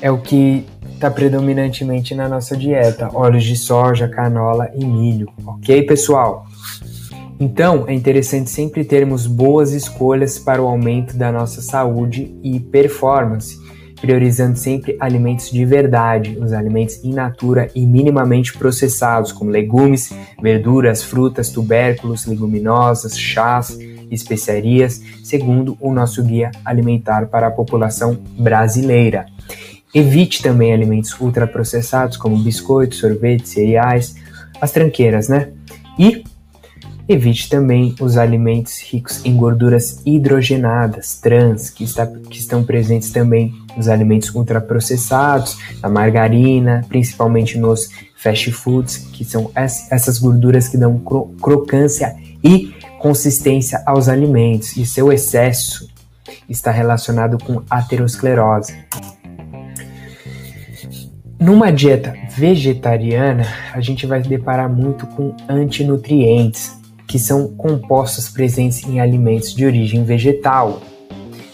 é 0.00 0.10
o 0.10 0.18
que 0.18 0.66
está 0.92 1.10
predominantemente 1.10 2.14
na 2.14 2.28
nossa 2.28 2.56
dieta: 2.56 3.08
óleos 3.14 3.44
de 3.44 3.56
soja, 3.56 4.08
canola 4.08 4.70
e 4.74 4.84
milho. 4.84 5.28
Ok, 5.46 5.82
pessoal? 5.82 6.46
Então, 7.42 7.86
é 7.88 7.92
interessante 7.92 8.48
sempre 8.48 8.84
termos 8.84 9.26
boas 9.26 9.72
escolhas 9.72 10.38
para 10.38 10.62
o 10.62 10.66
aumento 10.68 11.16
da 11.16 11.32
nossa 11.32 11.60
saúde 11.60 12.32
e 12.40 12.60
performance, 12.60 13.58
priorizando 14.00 14.56
sempre 14.56 14.96
alimentos 15.00 15.50
de 15.50 15.64
verdade, 15.64 16.38
os 16.40 16.52
alimentos 16.52 17.02
in 17.02 17.12
natura 17.12 17.68
e 17.74 17.84
minimamente 17.84 18.56
processados, 18.56 19.32
como 19.32 19.50
legumes, 19.50 20.14
verduras, 20.40 21.02
frutas, 21.02 21.48
tubérculos, 21.48 22.26
leguminosas, 22.26 23.18
chás 23.18 23.76
especiarias, 24.08 25.02
segundo 25.24 25.76
o 25.80 25.92
nosso 25.92 26.22
guia 26.22 26.52
alimentar 26.64 27.26
para 27.26 27.48
a 27.48 27.50
população 27.50 28.16
brasileira. 28.38 29.26
Evite 29.92 30.40
também 30.40 30.72
alimentos 30.72 31.12
ultraprocessados 31.20 32.16
como 32.16 32.38
biscoitos, 32.38 32.98
sorvetes, 32.98 33.50
cereais, 33.50 34.14
as 34.60 34.70
tranqueiras, 34.70 35.28
né? 35.28 35.48
E 35.98 36.22
evite 37.08 37.48
também 37.48 37.94
os 38.00 38.16
alimentos 38.16 38.80
ricos 38.80 39.24
em 39.24 39.36
gorduras 39.36 40.00
hidrogenadas, 40.06 41.18
trans, 41.20 41.70
que, 41.70 41.84
está, 41.84 42.06
que 42.06 42.38
estão 42.38 42.64
presentes 42.64 43.10
também 43.10 43.54
nos 43.76 43.88
alimentos 43.88 44.34
ultraprocessados, 44.34 45.58
na 45.82 45.88
margarina, 45.88 46.84
principalmente 46.88 47.58
nos 47.58 47.88
fast 48.16 48.52
foods, 48.52 48.98
que 49.12 49.24
são 49.24 49.50
essas 49.54 50.18
gorduras 50.18 50.68
que 50.68 50.76
dão 50.76 50.98
crocância 51.40 52.16
e 52.42 52.72
consistência 52.98 53.82
aos 53.84 54.08
alimentos 54.08 54.76
e 54.76 54.86
seu 54.86 55.12
excesso 55.12 55.90
está 56.48 56.70
relacionado 56.70 57.36
com 57.42 57.62
aterosclerose. 57.68 58.76
Numa 61.40 61.72
dieta 61.72 62.14
vegetariana, 62.36 63.44
a 63.74 63.80
gente 63.80 64.06
vai 64.06 64.22
se 64.22 64.28
deparar 64.28 64.70
muito 64.70 65.04
com 65.08 65.34
antinutrientes, 65.48 66.80
que 67.12 67.18
são 67.18 67.46
compostos 67.46 68.30
presentes 68.30 68.82
em 68.84 68.98
alimentos 68.98 69.54
de 69.54 69.66
origem 69.66 70.02
vegetal. 70.02 70.80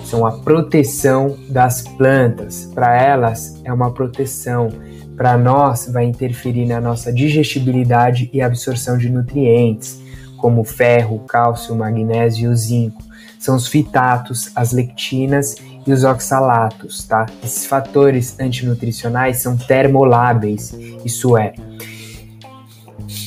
São 0.05 0.25
a 0.25 0.31
proteção 0.31 1.37
das 1.49 1.83
plantas. 1.83 2.71
Para 2.73 2.97
elas, 2.97 3.61
é 3.65 3.73
uma 3.73 3.93
proteção. 3.93 4.69
Para 5.17 5.37
nós, 5.37 5.91
vai 5.93 6.05
interferir 6.05 6.65
na 6.65 6.81
nossa 6.81 7.13
digestibilidade 7.13 8.31
e 8.33 8.41
absorção 8.41 8.97
de 8.97 9.11
nutrientes 9.11 10.01
como 10.37 10.63
ferro, 10.63 11.19
cálcio, 11.27 11.75
magnésio 11.75 12.53
e 12.53 12.57
zinco. 12.57 13.03
São 13.37 13.57
os 13.57 13.67
fitatos, 13.67 14.53
as 14.55 14.71
lectinas 14.71 15.57
e 15.85 15.93
os 15.93 16.05
oxalatos, 16.05 17.03
tá? 17.03 17.27
Esses 17.43 17.67
fatores 17.67 18.39
antinutricionais 18.39 19.39
são 19.39 19.57
termoláveis, 19.57 20.73
isso 21.05 21.37
é, 21.37 21.53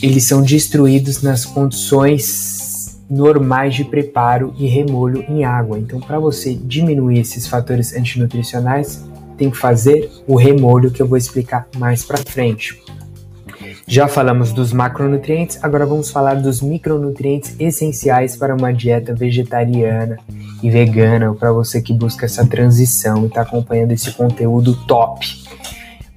eles 0.01 0.25
são 0.25 0.41
destruídos 0.41 1.22
nas 1.22 1.46
condições 1.46 3.00
normais 3.10 3.75
de 3.75 3.84
preparo 3.84 4.53
e 4.58 4.67
remolho 4.67 5.24
em 5.27 5.43
água. 5.43 5.77
Então, 5.77 6.00
para 6.00 6.17
você 6.17 6.55
diminuir 6.55 7.20
esses 7.20 7.46
fatores 7.46 7.93
antinutricionais, 7.93 9.03
tem 9.38 9.50
que 9.50 9.58
fazer 9.58 10.10
o 10.27 10.36
remolho 10.36 10.91
que 10.91 11.01
eu 11.01 11.08
vou 11.08 11.17
explicar 11.17 11.67
mais 11.77 12.03
para 12.03 12.17
frente. 12.17 12.81
Já 13.88 14.08
falamos 14.08 14.53
dos 14.53 14.72
macronutrientes, 14.72 15.60
agora 15.62 15.86
vamos 15.86 16.10
falar 16.10 16.36
dos 16.36 16.62
micronutrientes 16.62 17.55
essenciais 17.60 18.36
para 18.38 18.55
uma 18.55 18.72
dieta 18.72 19.13
vegetariana 19.13 20.17
e 20.63 20.70
vegana, 20.70 21.29
ou 21.29 21.36
para 21.36 21.51
você 21.51 21.81
que 21.81 21.93
busca 21.93 22.25
essa 22.25 22.46
transição 22.46 23.24
e 23.24 23.27
está 23.27 23.41
acompanhando 23.41 23.91
esse 23.91 24.12
conteúdo 24.12 24.75
top. 24.86 25.27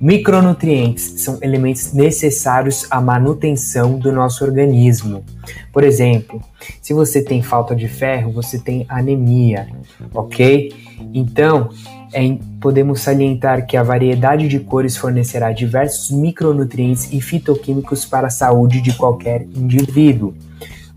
Micronutrientes 0.04 1.22
são 1.22 1.38
elementos 1.40 1.94
necessários 1.94 2.86
à 2.90 3.00
manutenção 3.00 3.98
do 3.98 4.12
nosso 4.12 4.44
organismo. 4.44 5.24
Por 5.72 5.82
exemplo, 5.82 6.42
se 6.82 6.92
você 6.92 7.22
tem 7.22 7.40
falta 7.40 7.74
de 7.74 7.88
ferro, 7.88 8.30
você 8.30 8.58
tem 8.58 8.84
anemia, 8.86 9.66
ok? 10.12 10.74
Então, 11.14 11.70
é, 12.12 12.36
podemos 12.60 13.00
salientar 13.00 13.66
que 13.66 13.78
a 13.78 13.82
variedade 13.82 14.46
de 14.46 14.60
cores 14.60 14.94
fornecerá 14.94 15.52
diversos 15.52 16.10
micronutrientes 16.10 17.10
e 17.10 17.18
fitoquímicos 17.18 18.04
para 18.04 18.26
a 18.26 18.30
saúde 18.30 18.82
de 18.82 18.92
qualquer 18.92 19.46
indivíduo. 19.56 20.34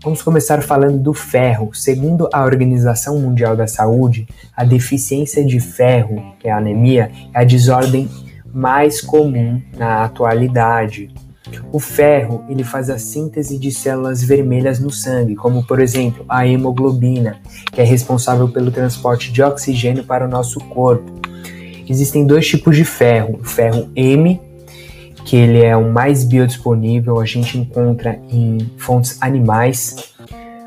Vamos 0.02 0.20
começar 0.20 0.62
falando 0.62 0.98
do 0.98 1.14
ferro. 1.14 1.70
Segundo 1.72 2.28
a 2.30 2.44
Organização 2.44 3.18
Mundial 3.18 3.56
da 3.56 3.66
Saúde, 3.66 4.28
a 4.54 4.66
deficiência 4.66 5.42
de 5.42 5.60
ferro, 5.60 6.22
que 6.38 6.46
é 6.46 6.50
a 6.50 6.58
anemia, 6.58 7.10
é 7.32 7.40
a 7.40 7.42
desordem 7.42 8.06
mais 8.52 9.00
comum 9.00 9.60
na 9.76 10.04
atualidade. 10.04 11.10
O 11.72 11.80
ferro 11.80 12.44
ele 12.48 12.62
faz 12.62 12.90
a 12.90 12.98
síntese 12.98 13.58
de 13.58 13.70
células 13.70 14.22
vermelhas 14.22 14.78
no 14.78 14.90
sangue, 14.90 15.34
como 15.34 15.66
por 15.66 15.80
exemplo 15.80 16.24
a 16.28 16.46
hemoglobina, 16.46 17.40
que 17.72 17.80
é 17.80 17.84
responsável 17.84 18.48
pelo 18.48 18.70
transporte 18.70 19.32
de 19.32 19.42
oxigênio 19.42 20.04
para 20.04 20.26
o 20.26 20.30
nosso 20.30 20.60
corpo. 20.60 21.10
Existem 21.88 22.26
dois 22.26 22.46
tipos 22.46 22.76
de 22.76 22.84
ferro: 22.84 23.38
o 23.40 23.44
ferro 23.44 23.88
M, 23.96 24.40
que 25.24 25.36
ele 25.36 25.62
é 25.62 25.76
o 25.76 25.90
mais 25.90 26.24
biodisponível, 26.24 27.18
a 27.20 27.24
gente 27.24 27.58
encontra 27.58 28.20
em 28.30 28.58
fontes 28.76 29.16
animais, 29.20 30.14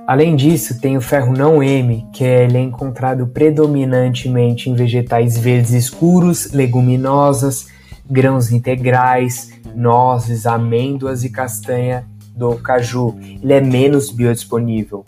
Além 0.08 0.36
disso, 0.36 0.79
tem 0.79 0.98
o 0.98 1.01
ferro 1.01 1.34
não 1.34 1.62
M, 1.62 2.08
que 2.12 2.24
ele 2.24 2.58
é 2.58 2.62
encontrado 2.62 3.27
predominantemente 3.27 4.70
em 4.70 4.74
vegetais 4.74 5.38
verdes 5.38 5.72
escuros, 5.72 6.51
leguminosas, 6.51 7.67
grãos 8.10 8.51
integrais, 8.51 9.51
nozes, 9.75 10.46
amêndoas 10.46 11.24
e 11.24 11.29
castanha 11.29 12.05
do 12.36 12.55
caju. 12.55 13.15
Ele 13.41 13.53
é 13.53 13.62
menos 13.62 14.12
biodisponível, 14.12 15.05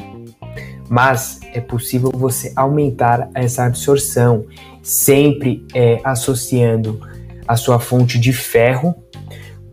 mas 0.88 1.40
é 1.54 1.60
possível 1.60 2.12
você 2.14 2.54
aumentar 2.56 3.30
essa 3.34 3.66
absorção, 3.66 4.46
sempre 4.82 5.66
é, 5.74 6.00
associando 6.04 7.02
a 7.48 7.56
sua 7.56 7.80
fonte 7.80 8.20
de 8.20 8.32
ferro 8.32 8.96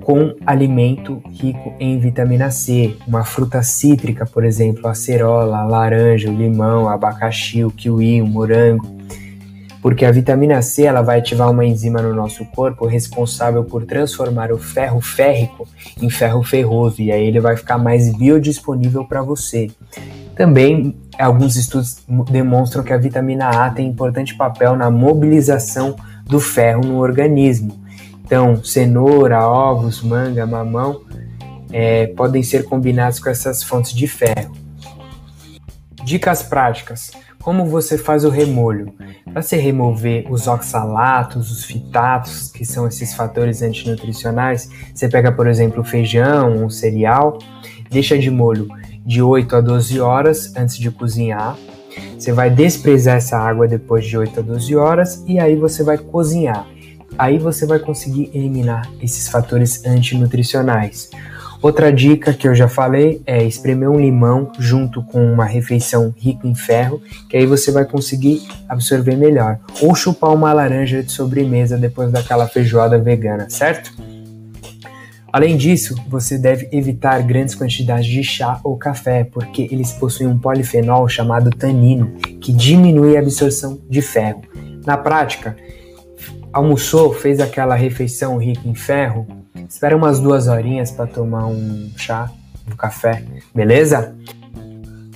com 0.04 0.34
alimento 0.46 1.22
rico 1.30 1.74
em 1.78 1.98
vitamina 1.98 2.50
C, 2.50 2.96
uma 3.06 3.24
fruta 3.24 3.62
cítrica, 3.62 4.26
por 4.26 4.44
exemplo, 4.44 4.86
a 4.86 4.92
acerola, 4.92 5.58
a 5.58 5.64
laranja, 5.64 6.30
o 6.30 6.34
limão, 6.34 6.88
abacaxi, 6.88 7.64
o 7.64 7.70
kiwi, 7.70 8.22
o 8.22 8.26
morango, 8.26 8.86
porque 9.82 10.04
a 10.04 10.12
vitamina 10.12 10.60
C 10.62 10.84
ela 10.84 11.02
vai 11.02 11.18
ativar 11.18 11.50
uma 11.50 11.64
enzima 11.64 12.02
no 12.02 12.14
nosso 12.14 12.44
corpo 12.46 12.86
responsável 12.86 13.64
por 13.64 13.84
transformar 13.84 14.52
o 14.52 14.58
ferro 14.58 15.00
férrico 15.00 15.66
em 16.00 16.10
ferro 16.10 16.42
ferroso 16.42 17.00
e 17.00 17.10
aí 17.10 17.26
ele 17.26 17.40
vai 17.40 17.56
ficar 17.56 17.78
mais 17.78 18.14
biodisponível 18.14 19.04
para 19.04 19.22
você. 19.22 19.70
Também 20.36 20.96
alguns 21.18 21.56
estudos 21.56 22.02
demonstram 22.30 22.82
que 22.82 22.92
a 22.92 22.98
vitamina 22.98 23.48
A 23.48 23.70
tem 23.70 23.86
importante 23.86 24.36
papel 24.36 24.76
na 24.76 24.90
mobilização 24.90 25.96
do 26.26 26.40
ferro 26.40 26.82
no 26.82 26.98
organismo. 26.98 27.79
Então, 28.30 28.62
cenoura, 28.62 29.44
ovos, 29.44 30.00
manga, 30.02 30.46
mamão 30.46 31.02
é, 31.72 32.06
podem 32.06 32.44
ser 32.44 32.62
combinados 32.62 33.18
com 33.18 33.28
essas 33.28 33.64
fontes 33.64 33.92
de 33.92 34.06
ferro. 34.06 34.54
Dicas 36.04 36.40
práticas: 36.40 37.10
como 37.42 37.66
você 37.66 37.98
faz 37.98 38.24
o 38.24 38.28
remolho? 38.30 38.94
Para 39.32 39.42
você 39.42 39.56
remover 39.56 40.30
os 40.30 40.46
oxalatos, 40.46 41.50
os 41.50 41.64
fitatos, 41.64 42.52
que 42.52 42.64
são 42.64 42.86
esses 42.86 43.14
fatores 43.14 43.62
antinutricionais, 43.62 44.70
você 44.94 45.08
pega, 45.08 45.32
por 45.32 45.48
exemplo, 45.48 45.82
feijão, 45.82 46.52
um 46.52 46.70
cereal, 46.70 47.36
deixa 47.90 48.16
de 48.16 48.30
molho 48.30 48.68
de 49.04 49.20
8 49.20 49.56
a 49.56 49.60
12 49.60 49.98
horas 49.98 50.54
antes 50.56 50.78
de 50.78 50.88
cozinhar. 50.88 51.56
Você 52.16 52.30
vai 52.30 52.48
desprezar 52.48 53.16
essa 53.16 53.36
água 53.36 53.66
depois 53.66 54.06
de 54.06 54.16
8 54.16 54.38
a 54.38 54.42
12 54.44 54.76
horas 54.76 55.24
e 55.26 55.40
aí 55.40 55.56
você 55.56 55.82
vai 55.82 55.98
cozinhar. 55.98 56.64
Aí 57.20 57.36
você 57.36 57.66
vai 57.66 57.78
conseguir 57.78 58.30
eliminar 58.32 58.90
esses 58.98 59.28
fatores 59.28 59.84
antinutricionais. 59.84 61.10
Outra 61.60 61.92
dica 61.92 62.32
que 62.32 62.48
eu 62.48 62.54
já 62.54 62.66
falei 62.66 63.20
é 63.26 63.44
espremer 63.44 63.90
um 63.90 64.00
limão 64.00 64.50
junto 64.58 65.02
com 65.02 65.30
uma 65.30 65.44
refeição 65.44 66.14
rica 66.16 66.48
em 66.48 66.54
ferro, 66.54 67.02
que 67.28 67.36
aí 67.36 67.44
você 67.44 67.70
vai 67.70 67.84
conseguir 67.84 68.40
absorver 68.66 69.16
melhor. 69.16 69.58
Ou 69.82 69.94
chupar 69.94 70.32
uma 70.32 70.50
laranja 70.54 71.02
de 71.02 71.12
sobremesa 71.12 71.76
depois 71.76 72.10
daquela 72.10 72.48
feijoada 72.48 72.98
vegana, 72.98 73.50
certo? 73.50 73.92
Além 75.30 75.58
disso, 75.58 75.94
você 76.08 76.38
deve 76.38 76.70
evitar 76.72 77.22
grandes 77.22 77.54
quantidades 77.54 78.06
de 78.06 78.24
chá 78.24 78.58
ou 78.64 78.78
café, 78.78 79.24
porque 79.24 79.68
eles 79.70 79.92
possuem 79.92 80.30
um 80.30 80.38
polifenol 80.38 81.06
chamado 81.06 81.50
tanino, 81.50 82.14
que 82.40 82.50
diminui 82.50 83.18
a 83.18 83.20
absorção 83.20 83.78
de 83.90 84.00
ferro. 84.00 84.40
Na 84.86 84.96
prática, 84.96 85.54
almoçou, 86.52 87.12
fez 87.12 87.40
aquela 87.40 87.74
refeição 87.74 88.36
rica 88.38 88.68
em 88.68 88.74
ferro, 88.74 89.26
espera 89.68 89.96
umas 89.96 90.20
duas 90.20 90.48
horinhas 90.48 90.90
para 90.90 91.06
tomar 91.06 91.46
um 91.46 91.90
chá, 91.96 92.30
um 92.70 92.76
café, 92.76 93.24
beleza? 93.54 94.14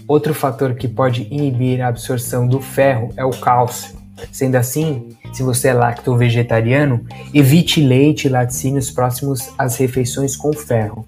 Outro 0.06 0.34
fator 0.34 0.74
que 0.74 0.86
pode 0.86 1.26
inibir 1.30 1.80
a 1.80 1.88
absorção 1.88 2.46
do 2.46 2.60
ferro 2.60 3.10
é 3.16 3.24
o 3.24 3.30
cálcio. 3.30 3.94
Sendo 4.30 4.56
assim, 4.56 5.16
se 5.32 5.42
você 5.42 5.68
é 5.68 5.74
lacto-vegetariano, 5.74 7.04
evite 7.32 7.80
leite 7.80 8.26
e 8.26 8.30
laticínios 8.30 8.90
próximos 8.90 9.50
às 9.58 9.76
refeições 9.76 10.36
com 10.36 10.52
ferro. 10.52 11.06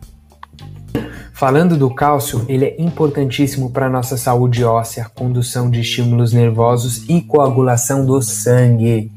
Falando 1.33 1.77
do 1.77 1.95
cálcio, 1.95 2.47
ele 2.49 2.65
é 2.65 2.81
importantíssimo 2.81 3.71
para 3.71 3.87
a 3.87 3.91
nossa 3.91 4.17
saúde 4.17 4.65
óssea, 4.65 5.11
condução 5.15 5.71
de 5.71 5.81
estímulos 5.81 6.33
nervosos 6.33 7.05
e 7.11 7.21
coagulação 7.21 8.07
do 8.07 8.23
sangue. 8.23 9.13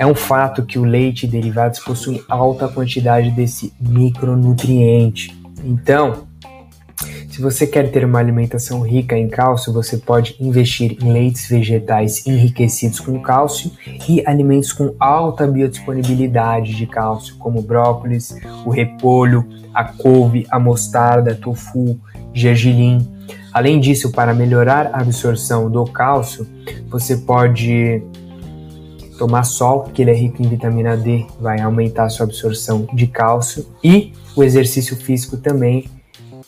É 0.00 0.06
um 0.06 0.14
fato 0.14 0.64
que 0.64 0.78
o 0.78 0.84
leite 0.84 1.26
e 1.26 1.28
derivados 1.28 1.78
possuem 1.78 2.22
alta 2.26 2.66
quantidade 2.66 3.30
desse 3.32 3.70
micronutriente. 3.78 5.38
Então, 5.62 6.26
se 7.28 7.42
você 7.42 7.66
quer 7.66 7.90
ter 7.90 8.06
uma 8.06 8.18
alimentação 8.18 8.80
rica 8.80 9.14
em 9.14 9.28
cálcio, 9.28 9.74
você 9.74 9.98
pode 9.98 10.36
investir 10.40 10.96
em 11.04 11.12
leites 11.12 11.46
vegetais 11.46 12.26
enriquecidos 12.26 12.98
com 12.98 13.20
cálcio 13.20 13.72
e 14.08 14.26
alimentos 14.26 14.72
com 14.72 14.94
alta 14.98 15.46
biodisponibilidade 15.46 16.74
de 16.74 16.86
cálcio, 16.86 17.36
como 17.36 17.60
brócolis, 17.60 18.34
o 18.64 18.70
repolho, 18.70 19.46
a 19.74 19.84
couve, 19.84 20.46
a 20.50 20.58
mostarda, 20.58 21.34
tofu, 21.34 22.00
gergelim. 22.32 23.06
Além 23.52 23.78
disso, 23.78 24.10
para 24.12 24.32
melhorar 24.32 24.86
a 24.94 25.02
absorção 25.02 25.70
do 25.70 25.84
cálcio, 25.84 26.46
você 26.88 27.18
pode 27.18 28.02
tomar 29.20 29.42
sol, 29.42 29.82
que 29.82 30.00
ele 30.00 30.10
é 30.10 30.14
rico 30.14 30.42
em 30.42 30.48
vitamina 30.48 30.96
D, 30.96 31.26
vai 31.38 31.60
aumentar 31.60 32.04
a 32.04 32.08
sua 32.08 32.24
absorção 32.24 32.88
de 32.94 33.06
cálcio 33.06 33.66
e 33.84 34.14
o 34.34 34.42
exercício 34.42 34.96
físico 34.96 35.36
também 35.36 35.90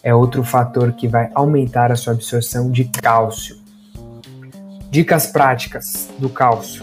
é 0.03 0.15
outro 0.15 0.43
fator 0.43 0.93
que 0.93 1.07
vai 1.07 1.31
aumentar 1.35 1.93
a 1.93 1.97
sua 1.97 2.15
absorção 2.15 2.71
de 2.71 2.85
cálcio. 2.85 3.59
Dicas 4.91 5.27
práticas 5.27 6.09
do 6.19 6.31
cálcio: 6.31 6.83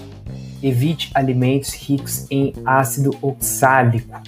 evite 0.62 1.10
alimentos 1.15 1.73
ricos 1.73 2.28
em 2.30 2.54
ácido 2.63 3.10
oxálico. 3.19 4.21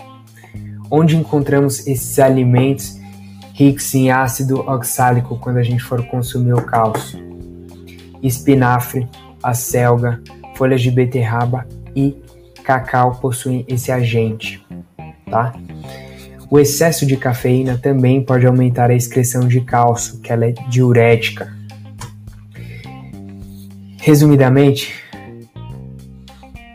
Onde 0.89 1.15
encontramos 1.15 1.85
esses 1.85 2.17
alimentos 2.17 2.99
ricos 3.53 3.93
em 3.93 4.09
ácido 4.09 4.61
oxálico 4.61 5.37
quando 5.37 5.57
a 5.57 5.63
gente 5.63 5.83
for 5.83 6.03
consumir 6.07 6.53
o 6.53 6.63
cálcio? 6.63 7.19
Espinafre, 8.23 9.07
acelga, 9.43 10.19
folhas 10.55 10.81
de 10.81 10.91
beterraba 10.91 11.67
e 11.95 12.15
cacau 12.63 13.15
possuem 13.15 13.65
esse 13.67 13.91
agente, 13.91 14.65
tá? 15.29 15.53
O 16.49 16.59
excesso 16.59 17.05
de 17.05 17.15
cafeína 17.15 17.77
também 17.77 18.21
pode 18.21 18.45
aumentar 18.45 18.89
a 18.89 18.93
excreção 18.93 19.47
de 19.47 19.61
cálcio, 19.61 20.19
que 20.19 20.31
ela 20.31 20.45
é 20.45 20.51
diurética. 20.69 21.55
Resumidamente, 24.01 24.93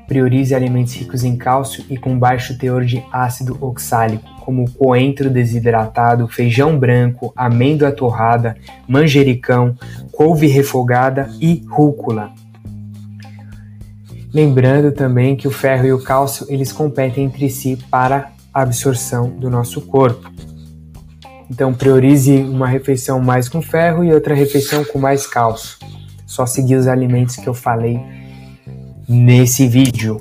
priorize 0.07 0.55
alimentos 0.55 0.95
ricos 0.95 1.25
em 1.25 1.37
cálcio 1.37 1.85
e 1.91 1.97
com 1.99 2.19
baixo 2.19 2.57
teor 2.57 2.85
de 2.85 3.05
ácido 3.13 3.59
oxálico, 3.61 4.25
como 4.41 4.71
coentro 4.71 5.29
desidratado, 5.29 6.29
feijão 6.29 6.79
branco, 6.79 7.33
amêndoa 7.37 7.91
torrada, 7.91 8.57
manjericão, 8.89 9.77
couve 10.13 10.47
refogada 10.47 11.29
e 11.41 11.65
rúcula. 11.69 12.33
Lembrando 14.37 14.93
também 14.93 15.35
que 15.35 15.49
o 15.49 15.51
ferro 15.51 15.87
e 15.87 15.93
o 15.95 15.99
cálcio 15.99 16.45
eles 16.51 16.71
competem 16.71 17.25
entre 17.25 17.49
si 17.49 17.79
para 17.91 18.33
a 18.53 18.61
absorção 18.61 19.31
do 19.31 19.49
nosso 19.49 19.81
corpo. 19.81 20.31
Então 21.51 21.73
priorize 21.73 22.37
uma 22.43 22.69
refeição 22.69 23.19
mais 23.19 23.49
com 23.49 23.63
ferro 23.63 24.05
e 24.05 24.13
outra 24.13 24.35
refeição 24.35 24.85
com 24.85 24.99
mais 24.99 25.27
cálcio. 25.27 25.79
Só 26.27 26.45
seguir 26.45 26.75
os 26.75 26.87
alimentos 26.87 27.37
que 27.37 27.47
eu 27.47 27.55
falei 27.55 27.99
nesse 29.09 29.67
vídeo. 29.67 30.21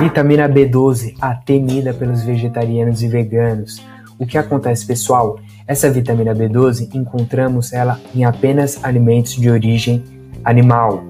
Vitamina 0.00 0.48
B12, 0.48 1.16
a 1.20 1.34
temida 1.34 1.92
pelos 1.92 2.22
vegetarianos 2.22 3.02
e 3.02 3.08
veganos. 3.08 3.82
O 4.16 4.26
que 4.26 4.38
acontece, 4.38 4.86
pessoal? 4.86 5.40
Essa 5.66 5.90
vitamina 5.90 6.32
B12 6.32 6.94
encontramos 6.94 7.72
ela 7.72 8.00
em 8.14 8.24
apenas 8.24 8.78
alimentos 8.84 9.34
de 9.34 9.50
origem 9.50 10.04
animal. 10.44 11.07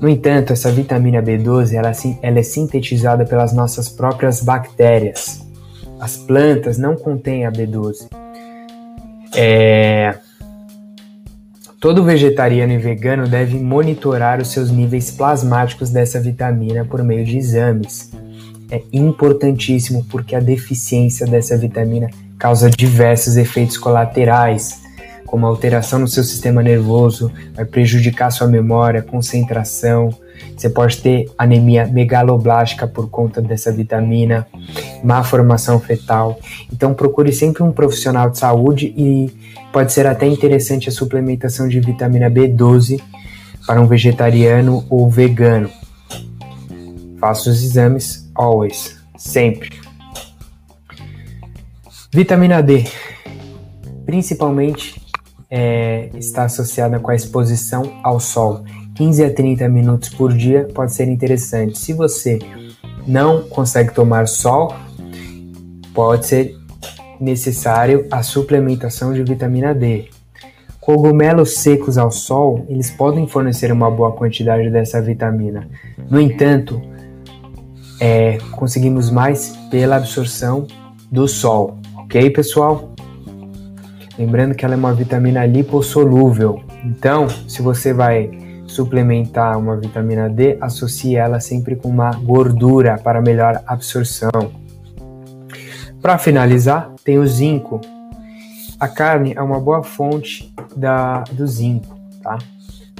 No 0.00 0.08
entanto, 0.08 0.52
essa 0.52 0.70
vitamina 0.70 1.22
B12 1.22 1.72
ela, 1.72 1.92
ela 2.22 2.38
é 2.38 2.42
sintetizada 2.42 3.24
pelas 3.24 3.52
nossas 3.52 3.88
próprias 3.88 4.42
bactérias. 4.42 5.46
As 5.98 6.16
plantas 6.16 6.76
não 6.76 6.96
contêm 6.96 7.46
a 7.46 7.50
B12. 7.50 8.08
É... 9.34 10.14
Todo 11.80 12.04
vegetariano 12.04 12.72
e 12.72 12.78
vegano 12.78 13.28
deve 13.28 13.58
monitorar 13.58 14.40
os 14.40 14.48
seus 14.48 14.70
níveis 14.70 15.10
plasmáticos 15.10 15.90
dessa 15.90 16.20
vitamina 16.20 16.84
por 16.84 17.02
meio 17.02 17.24
de 17.24 17.36
exames. 17.36 18.10
É 18.70 18.82
importantíssimo 18.92 20.04
porque 20.10 20.34
a 20.34 20.40
deficiência 20.40 21.26
dessa 21.26 21.56
vitamina 21.56 22.10
causa 22.38 22.70
diversos 22.70 23.36
efeitos 23.36 23.78
colaterais, 23.78 24.82
como 25.26 25.46
alteração 25.46 25.98
no 25.98 26.08
seu 26.08 26.24
sistema 26.24 26.62
nervoso, 26.62 27.30
vai 27.54 27.64
prejudicar 27.64 28.30
sua 28.30 28.46
memória, 28.46 29.02
concentração, 29.02 30.10
Você 30.56 30.70
pode 30.70 30.98
ter 30.98 31.30
anemia 31.36 31.86
megaloblástica 31.86 32.86
por 32.86 33.10
conta 33.10 33.42
dessa 33.42 33.70
vitamina, 33.72 34.46
má 35.04 35.22
formação 35.22 35.78
fetal. 35.78 36.38
Então 36.72 36.94
procure 36.94 37.32
sempre 37.32 37.62
um 37.62 37.72
profissional 37.72 38.30
de 38.30 38.38
saúde 38.38 38.94
e 38.96 39.30
pode 39.72 39.92
ser 39.92 40.06
até 40.06 40.26
interessante 40.26 40.88
a 40.88 40.92
suplementação 40.92 41.68
de 41.68 41.80
vitamina 41.80 42.30
B12 42.30 43.00
para 43.66 43.80
um 43.80 43.86
vegetariano 43.86 44.84
ou 44.88 45.10
vegano. 45.10 45.68
Faça 47.18 47.50
os 47.50 47.62
exames 47.62 48.30
always, 48.34 48.96
sempre. 49.16 49.70
Vitamina 52.12 52.62
D, 52.62 52.84
principalmente 54.06 55.05
é, 55.50 56.10
está 56.14 56.44
associada 56.44 56.98
com 56.98 57.10
a 57.10 57.14
exposição 57.14 58.00
ao 58.02 58.18
sol. 58.18 58.64
15 58.94 59.24
a 59.24 59.32
30 59.32 59.68
minutos 59.68 60.08
por 60.08 60.32
dia 60.32 60.68
pode 60.74 60.92
ser 60.94 61.08
interessante. 61.08 61.78
Se 61.78 61.92
você 61.92 62.38
não 63.06 63.42
consegue 63.42 63.94
tomar 63.94 64.26
sol, 64.26 64.74
pode 65.94 66.26
ser 66.26 66.56
necessário 67.20 68.06
a 68.10 68.22
suplementação 68.22 69.12
de 69.12 69.22
vitamina 69.22 69.74
D. 69.74 70.08
Cogumelos 70.80 71.54
secos 71.54 71.98
ao 71.98 72.10
sol, 72.10 72.64
eles 72.68 72.90
podem 72.90 73.26
fornecer 73.26 73.72
uma 73.72 73.90
boa 73.90 74.12
quantidade 74.12 74.70
dessa 74.70 75.02
vitamina. 75.02 75.68
No 76.08 76.20
entanto, 76.20 76.80
é, 78.00 78.38
conseguimos 78.52 79.10
mais 79.10 79.56
pela 79.70 79.96
absorção 79.96 80.66
do 81.10 81.26
sol, 81.26 81.78
ok, 81.96 82.30
pessoal? 82.30 82.95
Lembrando 84.18 84.54
que 84.54 84.64
ela 84.64 84.74
é 84.74 84.76
uma 84.76 84.94
vitamina 84.94 85.44
lipossolúvel. 85.44 86.62
Então, 86.84 87.28
se 87.28 87.60
você 87.60 87.92
vai 87.92 88.30
suplementar 88.66 89.58
uma 89.58 89.76
vitamina 89.76 90.28
D, 90.28 90.56
associe 90.60 91.16
ela 91.16 91.38
sempre 91.38 91.76
com 91.76 91.88
uma 91.88 92.10
gordura 92.12 92.98
para 92.98 93.20
melhor 93.20 93.62
absorção. 93.66 94.52
Para 96.00 96.18
finalizar, 96.18 96.92
tem 97.04 97.18
o 97.18 97.26
zinco. 97.26 97.80
A 98.78 98.88
carne 98.88 99.32
é 99.34 99.42
uma 99.42 99.60
boa 99.60 99.82
fonte 99.82 100.52
da, 100.74 101.22
do 101.32 101.46
zinco, 101.46 101.98
tá? 102.22 102.38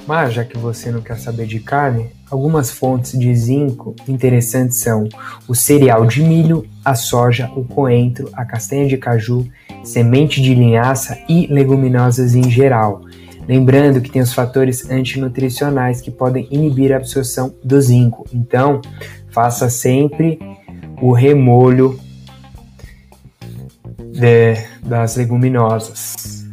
Mas 0.07 0.35
já 0.35 0.44
que 0.44 0.57
você 0.57 0.90
não 0.90 1.00
quer 1.00 1.18
saber 1.18 1.46
de 1.46 1.59
carne, 1.59 2.11
algumas 2.31 2.70
fontes 2.70 3.18
de 3.18 3.35
zinco 3.35 3.94
interessantes 4.09 4.79
são 4.79 5.09
o 5.48 5.55
cereal 5.55 6.07
de 6.07 6.22
milho, 6.22 6.64
a 6.85 6.94
soja, 6.94 7.50
o 7.57 7.64
coentro, 7.64 8.31
a 8.33 8.44
castanha 8.44 8.87
de 8.87 8.96
caju, 8.96 9.46
semente 9.87 10.42
de 10.42 10.55
linhaça 10.55 11.18
e 11.29 11.46
leguminosas 11.46 12.35
em 12.35 12.51
geral. 12.51 13.03
Lembrando 13.49 14.01
que 14.01 14.11
tem 14.11 14.20
os 14.20 14.35
fatores 14.35 14.90
antinutricionais 14.90 16.01
que 16.01 16.11
podem 16.11 16.49
inibir 16.51 16.92
a 16.92 16.96
absorção 16.96 17.55
do 17.62 17.81
zinco. 17.81 18.27
Então, 18.35 18.81
faça 19.31 19.70
sempre 19.70 20.38
o 21.01 21.12
remolho 21.12 21.99
de, 23.99 24.57
das 24.83 25.14
leguminosas. 25.16 26.44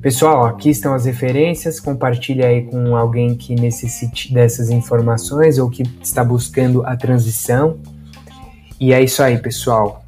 Pessoal, 0.00 0.46
aqui 0.46 0.70
estão 0.70 0.94
as 0.94 1.04
referências. 1.04 1.78
Compartilhe 1.78 2.44
aí 2.44 2.62
com 2.62 2.96
alguém 2.96 3.36
que 3.36 3.54
necessite 3.54 4.34
dessas 4.34 4.68
informações 4.68 5.58
ou 5.58 5.70
que 5.70 5.84
está 6.02 6.24
buscando 6.24 6.84
a 6.84 6.96
transição. 6.96 7.78
E 8.80 8.92
é 8.92 9.00
isso 9.00 9.22
aí, 9.22 9.38
pessoal. 9.38 10.04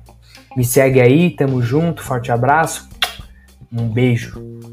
Me 0.56 0.64
segue 0.64 1.00
aí, 1.00 1.30
tamo 1.30 1.60
junto, 1.60 2.02
forte 2.02 2.30
abraço, 2.30 2.88
um 3.72 3.88
beijo. 3.88 4.63